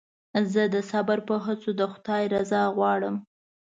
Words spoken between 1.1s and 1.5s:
په